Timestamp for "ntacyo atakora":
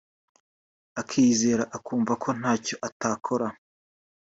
2.39-3.47